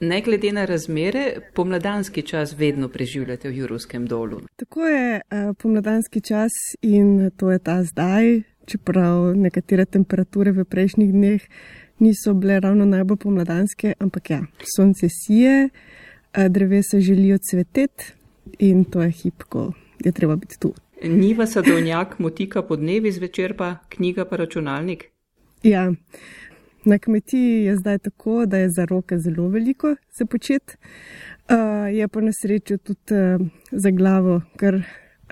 [0.00, 4.40] Ne glede na razmere, pomladanski čas vedno preživljate v Jurovskem dolu.
[4.56, 5.20] Tako je
[5.58, 6.50] pomladanski čas
[6.82, 11.40] in to je ta zdaj, čeprav nekatere temperature v prejšnjih dneh
[12.00, 14.40] niso bile ravno najbolj pomladanske, ampak ja,
[14.76, 15.68] sonce sije,
[16.48, 18.12] drevesa želijo cveteti
[18.58, 19.72] in to je hip, ko
[20.04, 20.74] je treba biti tu.
[21.04, 25.04] Niva sadovnjak, motika po dnevi, zvečer pa knjiga pa računalnik.
[25.62, 25.92] Ja,
[26.84, 30.76] na kmetiji je zdaj tako, da je za roke zelo veliko se početi.
[31.50, 34.74] Uh, je pa na srečo tudi uh, za glavo, ker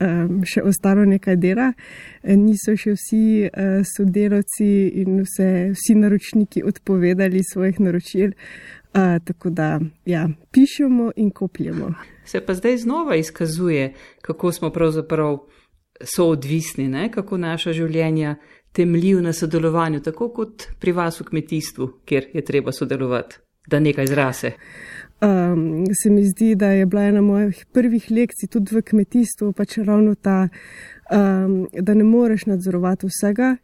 [0.01, 1.73] um, še ostalo nekaj dela.
[2.23, 4.71] Niso še vsi uh, sodelavci
[5.03, 8.35] in vse, vsi naročniki odpovedali svojih naročil.
[8.89, 11.93] Uh, tako da, ja, pišemo in kopljemo.
[12.25, 15.39] Se pa zdaj znova izkazuje, kako smo pravzaprav
[16.03, 17.11] soodvisni, ne?
[17.13, 18.37] kako naša življenja
[18.79, 24.07] temeljijo na sodelovanju, tako kot pri vas v kmetijstvu, kjer je treba sodelovati, da nekaj
[24.07, 24.53] zrase.
[25.21, 29.81] Um, se mi zdi, da je bila ena mojih prvih lekcij tudi v kmetijstvu, pač
[29.83, 30.45] ravno ta,
[31.11, 33.57] um, da ne moreš nadzorovati vsega,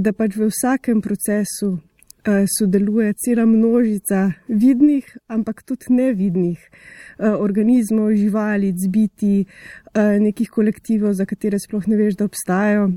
[0.00, 8.16] da pač v vsakem procesu uh, sodeluje cela množica vidnih, ampak tudi nevidnih uh, organizmov,
[8.16, 12.94] živali, zbiti, uh, nekih kolektivov, za katere sploh ne veš, da obstajajo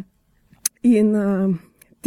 [0.88, 1.56] in uh,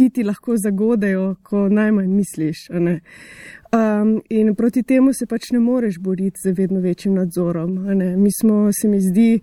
[0.01, 2.57] ti ti lahko zagodejo, ko najmanj misliš.
[2.73, 7.75] Um, in proti temu se pač ne moreš boriti z vedno večjim nadzorom.
[8.17, 9.39] Mi smo, se mi zdi,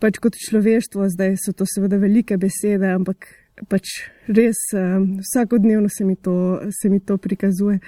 [0.00, 3.28] pač kot človeštvo, zdaj so to seveda velike besede, ampak
[3.68, 3.92] pač
[4.32, 7.80] res um, vsakodnevno se mi to, se mi to prikazuje.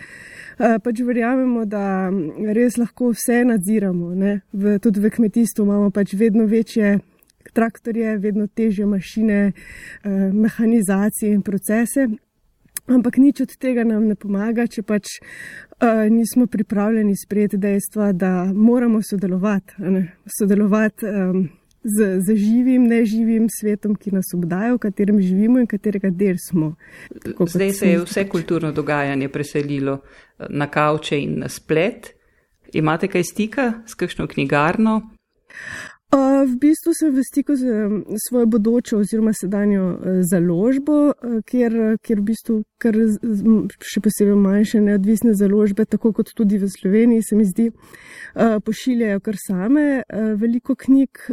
[0.58, 2.10] Uh, pač verjamemo, da
[2.52, 4.12] res lahko vse nadziramo.
[4.52, 6.98] V, tudi v kmetijstvu imamo pač vedno večje
[7.52, 12.08] traktorje, vedno težje mašine, eh, mehanizacije in procese.
[12.86, 18.50] Ampak nič od tega nam ne pomaga, če pač uh, nismo pripravljeni sprejeti dejstva, da
[18.54, 19.74] moramo sodelovati,
[20.38, 21.44] sodelovati um,
[21.84, 26.74] z, z živim, neživim svetom, ki nas obdaja, v katerem živimo in katerega del smo.
[27.22, 30.00] Tako, Zdaj se je vse kulturno dogajanje preselilo
[30.48, 32.12] na kavče in na splet.
[32.72, 35.00] Imate kaj stika s kakšno knjigarno?
[36.10, 37.64] V bistvu sem v stiku z
[38.26, 42.98] svojo bodočo oziroma sedanjo e, založbo, e, kjer, kjer v bistvu kar
[43.78, 49.22] še posebej manjše neodvisne založbe, tako kot tudi v Sloveniji, se mi zdi, e, pošiljajo
[49.22, 50.02] kar same
[50.40, 51.30] veliko knjig,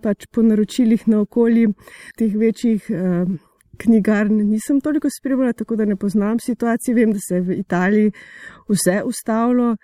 [0.00, 1.68] pač po naročilih na okolji
[2.16, 2.88] teh večjih
[3.78, 6.94] knjigarn nisem toliko spremljala, tako da ne poznam situacije.
[6.94, 8.12] Vem, da se je v Italiji
[8.72, 9.76] vse ustavilo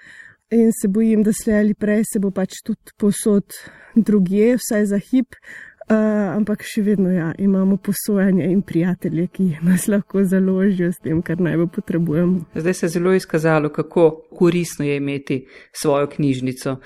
[0.55, 3.57] in se bojim, da slej ali prej se bo pač tudi posod
[3.95, 5.39] drugje, vsaj za hip.
[5.85, 11.21] Uh, ampak še vedno ja, imamo posojanje in prijatelje, ki nas lahko založijo s tem,
[11.21, 12.39] kar najbolj potrebujemo.
[12.57, 15.37] Zdaj se je zelo izkazalo, kako koristno je imeti
[15.77, 16.79] svojo knjižnico.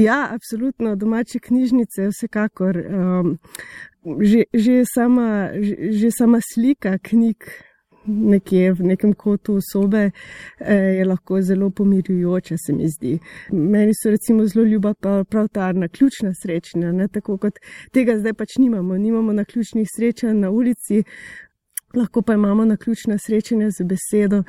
[0.00, 0.94] Ja, absolutno.
[0.96, 2.80] Domače knjižnice, vsekakor.
[2.80, 3.36] Um,
[4.24, 7.44] že, že, sama, že, že sama slika knjig
[8.06, 10.10] nekje v nekem kotu sobe,
[10.60, 13.18] eh, je lahko zelo pomirjujoče, se mi zdi.
[13.52, 14.94] Meni so recimo zelo ljuba
[15.28, 17.08] prav ta naključna srečanja, ne?
[17.08, 17.58] tako kot
[17.92, 18.98] tega zdaj pač nimamo.
[18.98, 21.04] Nimamo naključnih srečanj na ulici.
[21.94, 24.42] Lahko pa imamo na ključna srečanja z besedo,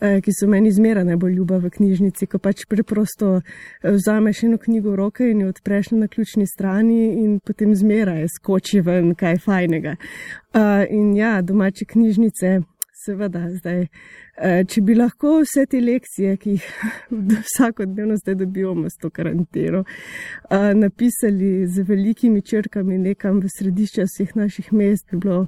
[0.00, 4.58] eh, ki so meni zmera najbolj ljuba v knjižnici, ko pač preprosto eh, vzameš eno
[4.58, 9.14] knjigo v roke in jo odpreš na ključni strani in potem zmera je skoči ven
[9.14, 9.96] kaj fajnega.
[10.90, 12.60] In ja, domače knjižnice
[13.04, 16.66] seveda, zdaj, eh, če bi lahko vse te lekcije, ki jih
[17.46, 24.34] vsakodnevno zdaj dobivamo s to karantero, eh, napisali z velikimi črkami nekam v središče vseh
[24.36, 25.44] naših mest, bi bilo,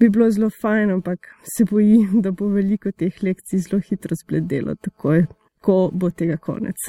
[0.00, 4.76] bi bilo zelo fajn, ampak se bojim, da bo veliko teh lekcij zelo hitro zbledelo,
[4.80, 5.26] takoj,
[5.60, 6.88] ko bo tega konec.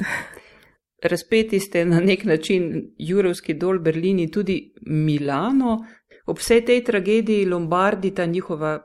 [1.02, 5.80] Razpeti ste na nek način Jurovski dol Berlini, tudi Milano.
[6.26, 8.76] Ob vsej tej tragediji Lombardi, ta njihova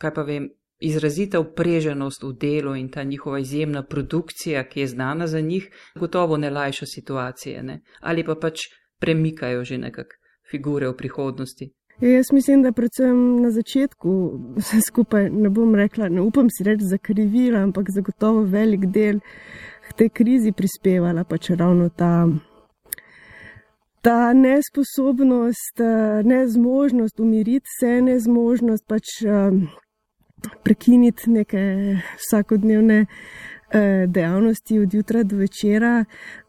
[0.00, 0.48] kaj pa vem,
[0.80, 6.36] izrazita upreženost v delu in ta njihova izjemna produkcija, ki je znana za njih, gotovo
[6.36, 7.80] ne lajša situacije, ne?
[8.00, 8.60] ali pa pač
[9.00, 10.16] premikajo že nekak
[10.50, 11.72] figure v prihodnosti.
[12.00, 14.10] Ja, jaz mislim, da predvsem na začetku
[14.56, 19.20] vse skupaj ne bom rekla, ne upam si reči zakrivila, ampak zagotovo velik del
[19.88, 22.28] k tej krizi prispevala pač ravno ta.
[24.00, 25.82] Ta nesposobnost,
[26.24, 29.20] nezmožnost umiriti se, nezmožnost pač
[30.62, 31.60] prekiniti neke
[32.16, 33.06] vsakodnevne
[33.70, 36.04] eh, dejavnosti od jutra do večera.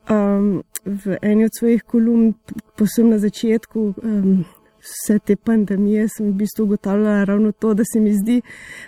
[0.10, 2.34] Um, v eni od svojih kolumn,
[2.78, 4.46] posebno na začetku um,
[4.82, 8.42] vse te pandemije, sem v bistvu ugotavljala ravno to, da se mi zdi,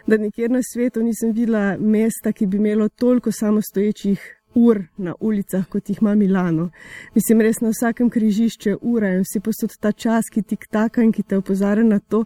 [0.08, 5.66] da nikjer na svetu nisem videla mesta, ki bi imelo toliko samostoječih ur na ulicah,
[5.70, 6.70] kot jih ima Milano.
[7.16, 11.12] Mislim, res na vsakem križišču ura in vsi posod ta čas, ki ti taka in
[11.12, 12.24] ki te opozarja na to,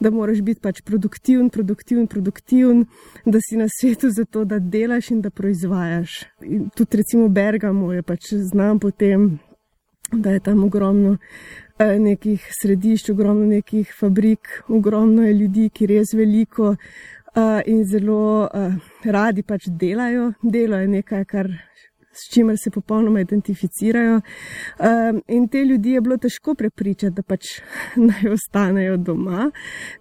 [0.00, 2.84] da moraš biti pač produktiven, produktiven, produktiven,
[3.24, 6.22] da si na svetu zato, da delaš in da proizvajaš.
[6.42, 9.38] In tudi recimo Bergamo je pač znam potem,
[10.12, 11.16] da je tam ogromno
[11.78, 16.76] eh, nekih središč, ogromno nekih fabrik, ogromno je ljudi, ki res veliko
[17.66, 20.32] in zelo uh, radi pač delajo.
[20.42, 21.48] Delo je nekaj, kar,
[22.14, 24.20] s čimer se popolnoma identificirajo.
[24.78, 27.58] Um, in te ljudi je bilo težko prepričati, da pač
[28.08, 29.50] naj ostanejo doma.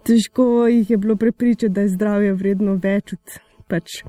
[0.05, 4.03] Težko jih je bilo prepričati, da je zdravje vredno več od pač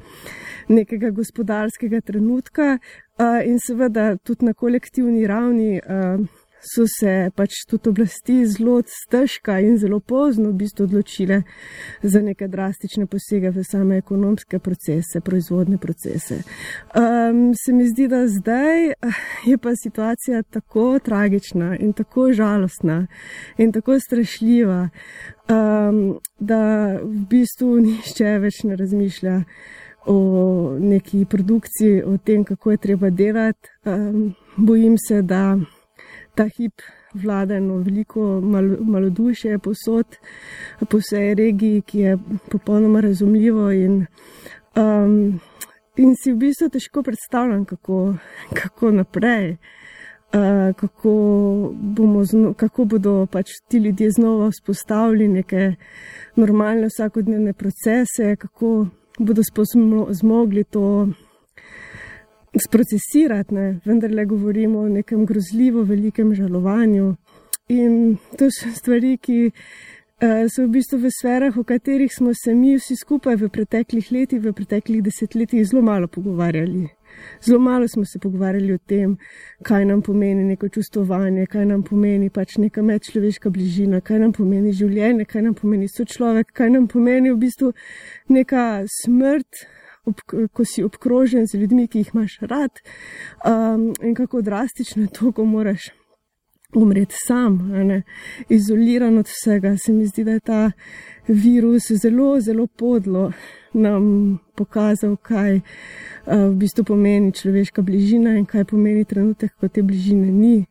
[0.68, 2.78] nekega gospodarskega trenutka.
[3.14, 5.78] Uh, in seveda tudi na kolektivni ravni.
[5.80, 11.43] Uh, so se pač tudi oblasti zelo stežka in zelo pozno v bistvu odločile
[12.02, 16.43] za neke drastične posege v same ekonomske procese, proizvodne procese.
[16.96, 18.94] Um, se mi zdi, da zdaj eh,
[19.46, 23.06] je pa situacija tako tragična in tako žalostna
[23.58, 24.88] in tako strašljiva,
[25.49, 26.60] um, da
[27.02, 29.40] v bistvu nišče več ne razmišlja.
[30.06, 33.70] O neki produkciji, o tem, kako je treba delati.
[33.88, 35.56] Um, bojim se, da
[36.34, 36.82] ta hip
[37.14, 40.16] vlada eno veliko mal, malodušje posod
[40.90, 42.19] po vsej regiji, ki je
[42.50, 44.06] popolnoma razumljivo in,
[44.76, 45.40] um,
[45.96, 48.14] in si v bistvu težko predstavljam, kako,
[48.54, 49.56] kako naprej.
[50.34, 51.10] Uh, kako,
[52.25, 55.75] zno, kako bodo pač ti ljudje znova vzpostavili neke
[56.36, 58.86] normalne vsakodnevne procese, kako
[59.19, 59.42] bodo
[60.10, 61.08] zmogli to
[62.60, 63.80] sprocesirati, ne?
[63.84, 67.14] vendar le govorimo o nekem grozljivo velikem žalovanju.
[67.68, 72.54] In to so stvari, ki uh, so v bistvu v sferah, o katerih smo se
[72.54, 76.88] mi vsi skupaj v preteklih letih, v preteklih desetletjih zelo malo pogovarjali.
[77.40, 79.16] Zelo malo smo se pogovarjali o tem,
[79.62, 84.72] kaj nam pomeni neko čustovanje, kaj nam pomeni pač neka medčloveška bližina, kaj nam pomeni
[84.72, 87.72] življenje, kaj nam pomeni sočlovek, kaj nam pomeni v bistvu
[88.28, 89.64] neka smrt,
[90.04, 90.20] ob,
[90.52, 92.80] ko si obkrožen z ljudmi, ki jih imaš rad,
[93.44, 95.90] um, in kako drastično je to, ko moraš
[96.74, 98.02] umreti sam, ne,
[98.48, 99.76] izoliran od vsega.
[99.76, 100.70] Se mi zdi, da je ta
[101.28, 103.32] virus zelo, zelo podlo
[103.72, 105.62] nam pokazal, kaj uh,
[106.50, 110.66] v bistvu pomeni človeška bližina in kaj pomeni trenutek, ko te bližine ni.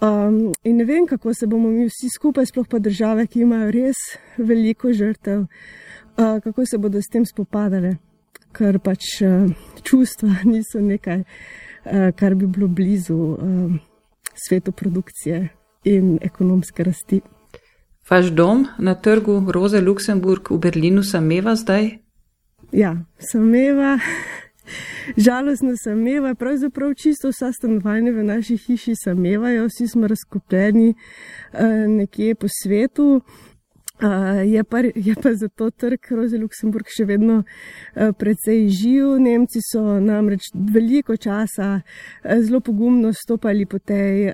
[0.00, 3.70] Um, in ne vem, kako se bomo mi vsi skupaj, sploh pa države, ki imajo
[3.70, 3.98] res
[4.38, 7.98] veliko žrtev, uh, kako se bodo s tem spopadale
[8.60, 9.48] ker pač uh,
[9.82, 13.72] čustva niso nekaj, uh, kar bi bilo blizu uh,
[14.36, 15.48] svetu produkcije
[15.88, 17.22] in ekonomske rasti.
[18.10, 21.94] Vaš dom na trgu Roze Luksemburg v Berlinu sameva zdaj?
[22.72, 23.98] Ja, sameva.
[25.26, 30.94] Žalostno sameva, pravzaprav čisto vsa stanovanja v naši hiši samevajo, vsi smo razkopljeni
[31.88, 33.22] nekje po svetu.
[34.02, 39.18] Uh, je, pa, je pa zato trg Roze Luksemburg še vedno uh, precej živ.
[39.20, 44.32] Nemci so namreč veliko časa uh, zelo pogumno stopali po tej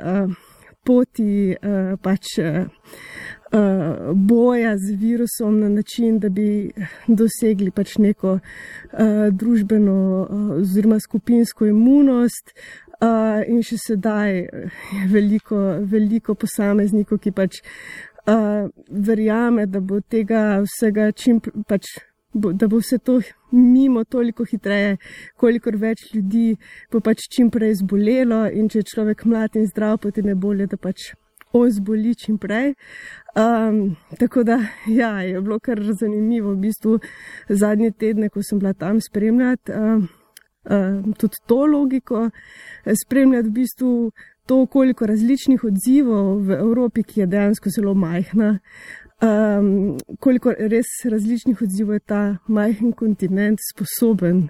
[0.86, 1.50] poti
[1.98, 2.36] pač,
[4.14, 6.70] boja z virusom na način, da bi
[7.10, 8.36] dosegli pač neko
[9.34, 9.96] družbeno
[10.60, 12.54] oziroma skupinsko imunost.
[12.96, 17.58] Uh, in še sedaj je veliko, veliko posameznikov, ki pač
[18.26, 21.96] uh, verjame, da bo tega vsega čim pač.
[22.36, 23.20] Da bo vse to
[23.56, 24.98] mimo toliko hitreje,
[25.40, 26.58] kolikor več ljudi
[26.92, 30.66] bo pač čim prej zbolelo, in če je človek mlad in zdrav, potem je bolje,
[30.68, 31.14] da pač
[31.56, 32.74] on zboli čim prej.
[33.36, 36.98] Um, tako da, ja, je bilo kar zanimivo, v bistvu
[37.48, 40.08] zadnje tedne, ko sem bila tam spremljati um,
[40.70, 42.30] um, tudi to logiko,
[43.04, 43.92] spremljati v bistvu
[44.46, 48.58] to, koliko različnih odzivov v Evropi, ki je dejansko zelo majhna,
[49.22, 54.48] um, koliko res različnih odzivov je ta majhen kontinent sposoben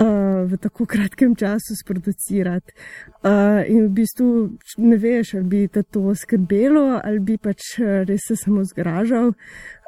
[0.00, 2.72] uh, v tako kratkem času sproducirati.
[3.22, 4.28] Uh, in v bistvu
[4.78, 9.32] ne veš, ali bi te to skrbelo, ali bi pač uh, res se samo zgražal.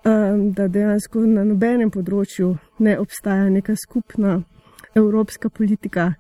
[0.01, 4.39] Um, da dejansko na nobenem področju ne obstaja neka skupna
[4.97, 6.15] evropska politika,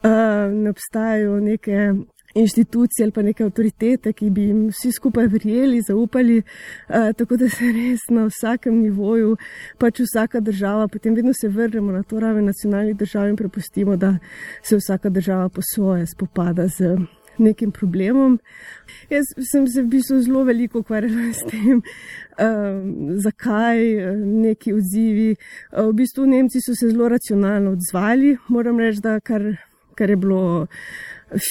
[0.00, 1.90] uh, ne obstajajo neke
[2.34, 7.48] inštitucije ali pa neke avtoritete, ki bi jim vsi skupaj verjeli, zaupali, uh, tako da
[7.48, 9.36] se res na vsakem nivoju,
[9.78, 14.18] pač vsaka država, potem vedno se vrnemo na to raven nacionalnih držav in prepustimo, da
[14.62, 16.96] se vsaka država po svoje spopada z
[17.38, 18.38] nekim problemom.
[19.10, 23.80] Jaz sem se v bistvu zelo veliko ukvarjala s tem, um, zakaj
[24.24, 25.30] neki odzivi.
[25.72, 29.56] Uh, v bistvu Nemci so se zelo racionalno odzvali, moram reči, da kar
[30.00, 30.66] kar je bilo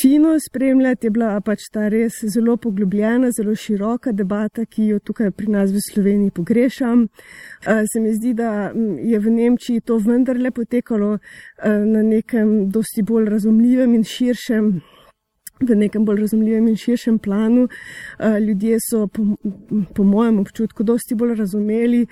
[0.01, 5.31] fino spremljati, je bila pač ta res zelo poglobljena, zelo široka debata, ki jo tukaj
[5.31, 7.07] pri nas v Sloveniji pogrešam.
[7.63, 11.17] Se mi zdi, da je v Nemčiji to vendarle potekalo
[11.63, 14.73] na nekem dosti bolj razumljivem in širšem.
[15.59, 17.67] V nekem bolj razumljivem in širšem planu.
[18.47, 19.25] Ljudje so, po,
[19.95, 22.05] po mojem občutku, dosti bolj razumeli,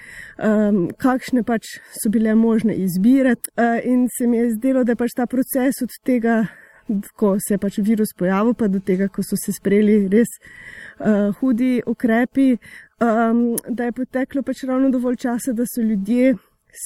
[0.99, 3.37] kakšne pač so bile možne izbire.
[3.83, 6.41] In se mi je zdelo, da je pač ta proces od tega
[7.15, 11.33] ko se je pač virus pojavil, pa do tega, ko so se sprejeli res uh,
[11.39, 12.53] hudi ukrepi,
[13.03, 16.35] um, da je poteklo pač ravno dovolj časa, da so ljudje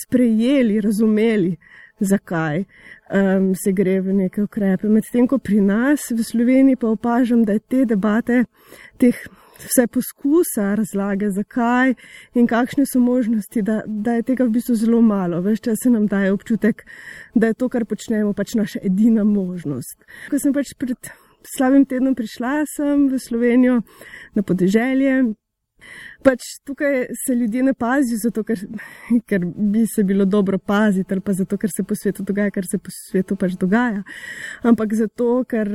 [0.02, 1.56] sprejeli, razumeli,
[2.02, 4.90] zakaj um, se gre v neke ukrepe.
[4.90, 8.44] Medtem ko pri nas v Sloveniji pa opažam, da je te debate,
[8.98, 9.18] teh
[9.62, 11.94] vse poskusa razlage, zakaj
[12.34, 15.42] in kakšne so možnosti, da, da je tega v bistvu zelo malo.
[15.46, 16.86] Veš, če se nam daje občutek,
[17.36, 20.02] da je to, kar počnemo, pač naša edina možnost.
[20.30, 21.12] Ko sem pač pred
[21.56, 23.82] slabim tednom prišla sem v Slovenijo
[24.38, 25.34] na podeželje,
[26.22, 28.60] Pač tukaj se ljudje ne pazijo, zato ker,
[29.30, 32.68] ker bi se bilo dobro paziti, ali pa zato, ker se po svetu dogaja, kar
[32.70, 34.04] se po svetu pač dogaja.
[34.62, 35.72] Ampak zato, ker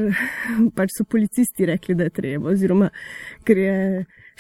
[0.78, 2.90] pač so policisti rekli, da je treba, oziroma
[3.46, 3.76] ker je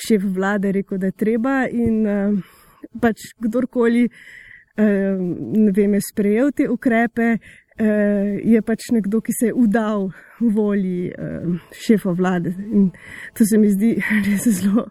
[0.06, 2.56] šef vlade rekel, da je treba in uh,
[3.02, 5.22] pač kdorkoli, uh,
[5.66, 7.36] ne vem, je sprejel te ukrepe,
[7.76, 12.54] je pač nekdo, ki se je udal volji uh, šefa vlade.
[12.72, 12.90] In
[13.36, 13.94] to se mi zdi
[14.26, 14.86] res zelo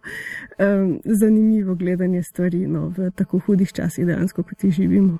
[0.58, 5.18] um, zanimivo gledanje stvari no, v tako hudih časih, dejansko, kot jih živimo.